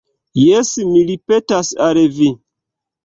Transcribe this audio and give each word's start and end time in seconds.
Jes, 0.43 0.71
mi 0.93 1.03
ripetas 1.11 1.71
al 1.89 2.01
vi. 2.17 2.33